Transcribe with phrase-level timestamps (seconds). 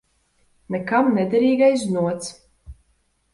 [0.75, 2.33] Nekam nederīgais znots.